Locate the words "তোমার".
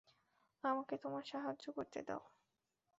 0.97-1.23